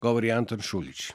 [0.00, 1.12] Govori Anton Šuljić.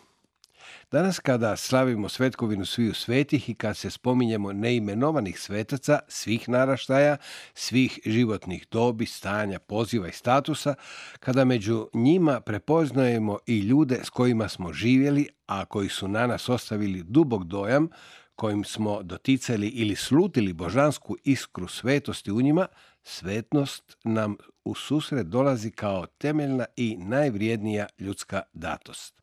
[0.92, 7.18] Danas kada slavimo svetkovinu sviju svetih i kad se spominjemo neimenovanih svetaca svih naraštaja,
[7.54, 10.76] svih životnih dobi, stanja, poziva i statusa,
[11.20, 16.50] kada među njima prepoznajemo i ljude s kojima smo živjeli, a koji su na nas
[16.50, 17.90] ostavili dubog dojam,
[18.36, 22.68] kojim smo doticali ili slutili božansku iskru svetosti u njima,
[23.06, 29.22] svetnost nam u susret dolazi kao temeljna i najvrijednija ljudska datost.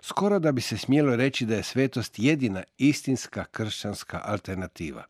[0.00, 5.04] Skoro da bi se smjelo reći da je svetost jedina istinska kršćanska alternativa.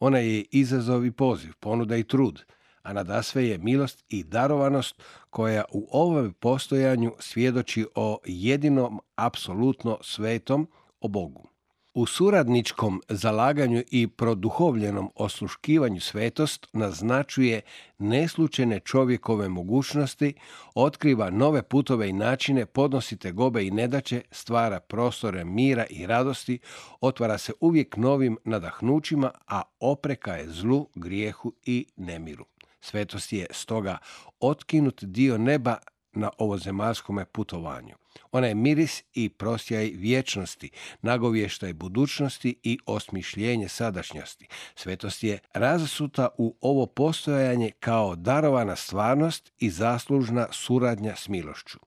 [0.00, 2.44] Ona je izazov i poziv, ponuda i trud,
[2.82, 10.68] a nadasve je milost i darovanost koja u ovom postojanju svjedoči o jedinom apsolutno svetom,
[11.00, 11.48] o Bogu.
[11.94, 17.60] U suradničkom zalaganju i produhovljenom osluškivanju svetost naznačuje
[17.98, 20.34] neslučene čovjekove mogućnosti,
[20.74, 26.58] otkriva nove putove i načine, podnosi gobe i nedaće, stvara prostore mira i radosti,
[27.00, 32.44] otvara se uvijek novim nadahnućima, a opreka je zlu, grijehu i nemiru.
[32.80, 33.98] Svetost je stoga
[34.40, 35.76] otkinut dio neba
[36.12, 38.01] na ovozemaljskome putovanju.
[38.32, 40.70] Ona je miris i prosjaj vječnosti,
[41.02, 44.48] nagovještaj budućnosti i osmišljenje sadašnjosti.
[44.74, 51.78] Svetost je razasuta u ovo postojanje kao darovana stvarnost i zaslužna suradnja s milošću.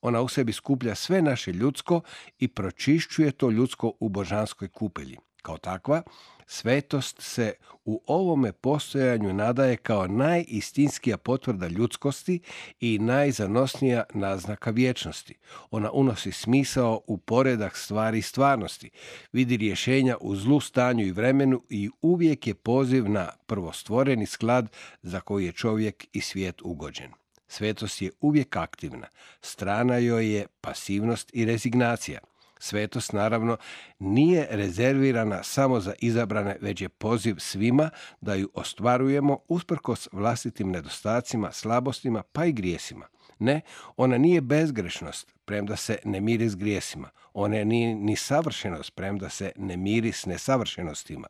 [0.00, 2.00] Ona u sebi skuplja sve naše ljudsko
[2.38, 5.16] i pročišćuje to ljudsko u božanskoj kupelji.
[5.42, 6.02] Kao takva,
[6.46, 7.52] svetost se
[7.84, 12.40] u ovome postojanju nadaje kao najistinskija potvrda ljudskosti
[12.80, 15.34] i najzanosnija naznaka vječnosti.
[15.70, 18.90] Ona unosi smisao u poredak stvari i stvarnosti,
[19.32, 24.68] vidi rješenja u zlu stanju i vremenu i uvijek je poziv na prvostvoreni sklad
[25.02, 27.10] za koji je čovjek i svijet ugođen.
[27.48, 29.06] Svetost je uvijek aktivna,
[29.40, 32.20] strana joj je pasivnost i rezignacija.
[32.62, 33.56] Svetost naravno
[33.98, 37.90] nije rezervirana samo za izabrane, već je poziv svima
[38.20, 43.06] da ju ostvarujemo usprkos vlastitim nedostacima, slabostima pa i grijesima.
[43.38, 43.60] Ne,
[43.96, 47.08] ona nije bezgrešnost, premda se ne miri s grijesima.
[47.34, 51.28] Ona nije ni savršenost, premda se ne miri s nesavršenostima.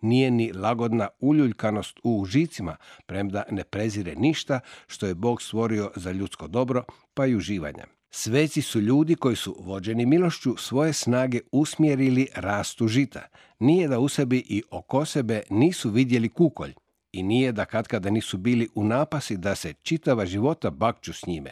[0.00, 6.12] Nije ni lagodna uljuljkanost u užicima, premda ne prezire ništa što je Bog stvorio za
[6.12, 6.84] ljudsko dobro,
[7.14, 7.97] pa i uživanja.
[8.10, 13.22] Sveci su ljudi koji su vođeni milošću svoje snage usmjerili rastu žita.
[13.58, 16.74] Nije da u sebi i oko sebe nisu vidjeli kukolj
[17.12, 21.50] i nije da katkada nisu bili u napasi da se čitava života bakću s njime,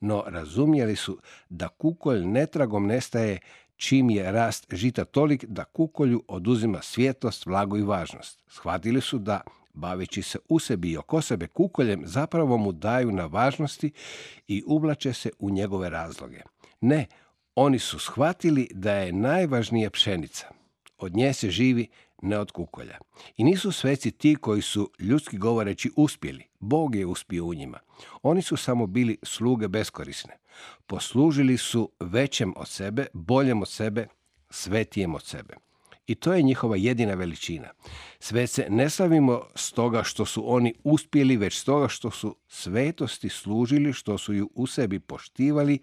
[0.00, 1.18] no razumjeli su
[1.48, 3.38] da kukolj netragom nestaje
[3.76, 8.42] čim je rast žita tolik da kukolju oduzima svjetlost, vlagu i važnost.
[8.48, 9.40] Shvatili su da
[9.74, 13.92] baveći se u sebi i oko sebe kukoljem, zapravo mu daju na važnosti
[14.48, 16.40] i uvlače se u njegove razloge.
[16.80, 17.06] Ne,
[17.54, 20.46] oni su shvatili da je najvažnija pšenica.
[20.98, 21.88] Od nje se živi
[22.22, 22.98] ne od kukolja.
[23.36, 26.44] I nisu sveci ti koji su, ljudski govoreći, uspjeli.
[26.60, 27.78] Bog je uspio u njima.
[28.22, 30.38] Oni su samo bili sluge beskorisne.
[30.86, 34.06] Poslužili su većem od sebe, boljem od sebe,
[34.50, 35.54] svetijem od sebe.
[36.06, 37.68] I to je njihova jedina veličina.
[38.18, 43.92] Sve se ne slavimo stoga što su oni uspjeli, već stoga što su svetosti služili,
[43.92, 45.78] što su ju u sebi poštivali,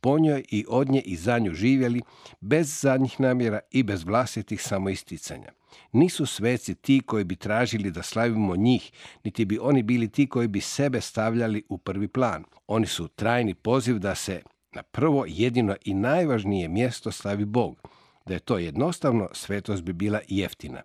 [0.00, 2.02] po njoj i od nje i za nju živjeli,
[2.40, 5.52] bez zadnjih namjera i bez vlastitih samoisticanja.
[5.92, 8.92] Nisu sveci ti koji bi tražili da slavimo njih,
[9.24, 12.44] niti bi oni bili ti koji bi sebe stavljali u prvi plan.
[12.66, 14.42] Oni su trajni poziv da se
[14.74, 17.88] na prvo jedino i najvažnije mjesto stavi Bog.
[18.26, 20.82] Da je to jednostavno, svetost bi bila jeftina.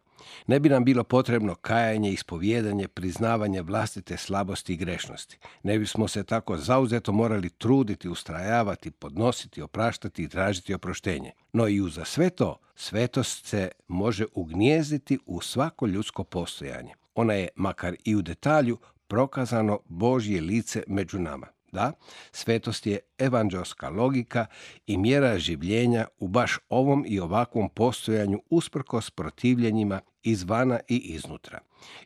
[0.47, 5.37] Ne bi nam bilo potrebno kajanje, ispovjedanje, priznavanje vlastite slabosti i grešnosti.
[5.63, 11.31] Ne bismo se tako zauzeto morali truditi, ustrajavati, podnositi, opraštati i tražiti oproštenje.
[11.53, 16.93] No i uza sve to, svetost se može ugnijezditi u svako ljudsko postojanje.
[17.15, 21.47] Ona je, makar i u detalju, prokazano Božje lice među nama.
[21.71, 21.91] Da,
[22.31, 24.45] svetost je evanđelska logika
[24.85, 31.59] i mjera življenja u baš ovom i ovakvom postojanju usprkos protivljenjima izvana i iznutra.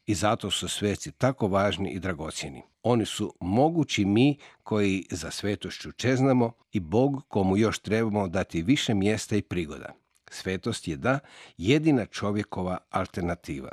[0.05, 2.61] I zato su sveci tako važni i dragocjeni.
[2.83, 8.93] Oni su mogući mi koji za svetošću čeznamo i Bog komu još trebamo dati više
[8.93, 9.93] mjesta i prigoda.
[10.29, 11.19] Svetost je da
[11.57, 13.71] jedina čovjekova alternativa.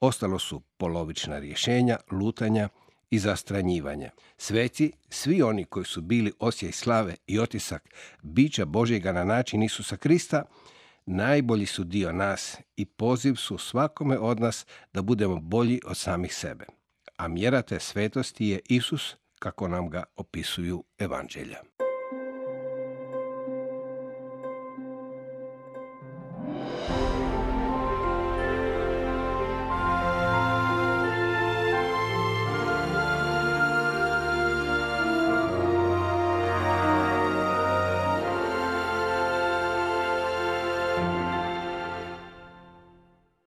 [0.00, 2.68] Ostalo su polovična rješenja, lutanja
[3.10, 4.10] i zastranjivanja.
[4.36, 7.88] Sveci, svi oni koji su bili osjej slave i otisak
[8.22, 10.44] bića Božjega na način Isusa Krista,
[11.06, 16.34] najbolji su dio nas i poziv su svakome od nas da budemo bolji od samih
[16.34, 16.66] sebe.
[17.16, 21.77] A mjera te svetosti je Isus kako nam ga opisuju evanđelja.